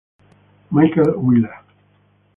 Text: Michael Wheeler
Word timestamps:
Michael 0.71 1.13
Wheeler 1.21 1.61